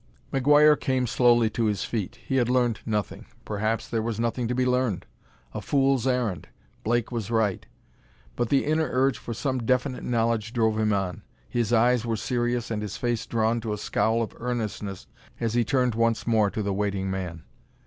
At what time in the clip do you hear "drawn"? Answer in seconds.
13.27-13.61